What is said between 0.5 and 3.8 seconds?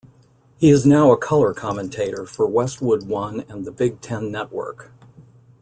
He is now a color commentator for Westwood One and the